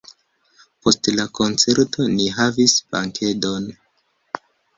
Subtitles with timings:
[0.85, 3.71] Post la koncerto ni havis bankedon.